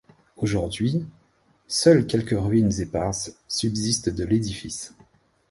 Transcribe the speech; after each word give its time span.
Aujourd'hui, 0.37 1.05
seules 1.67 2.07
quelques 2.07 2.33
ruines 2.35 2.71
éparses 2.81 3.35
subsistent 3.47 4.09
de 4.09 4.23
l'édifice. 4.23 4.95